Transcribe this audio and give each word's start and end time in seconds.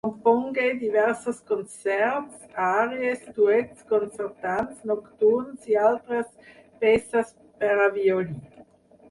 Compongué 0.05 0.63
diversos 0.83 1.41
concerts, 1.51 2.39
àries, 2.69 3.21
duets, 3.35 3.85
concertants, 3.93 4.81
nocturns 4.93 5.69
i 5.75 5.79
altres 5.91 6.33
peces 6.87 7.33
per 7.61 7.73
a 7.87 7.89
violí. 8.01 8.43